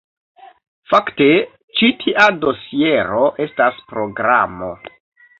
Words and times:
Fakte 0.91 1.25
ĉi 1.81 1.89
tia 1.99 2.23
dosiero 2.45 3.19
estas 3.45 3.77
programo. 3.93 4.71